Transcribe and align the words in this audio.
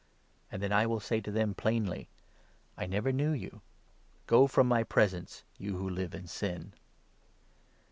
'And 0.51 0.63
then 0.63 0.71
I 0.71 0.81
shall 0.85 0.99
say 0.99 1.21
to 1.21 1.29
them 1.31 1.53
plainly' 1.53 2.09
I 2.75 2.87
never 2.87 3.11
knew 3.11 3.33
you. 3.33 3.61
Go 4.25 4.47
from 4.47 4.67
my 4.67 4.81
presence, 4.83 5.43
you 5.59 5.77
who 5.77 5.87
live 5.87 6.15
in 6.15 6.25
sin.' 6.25 6.73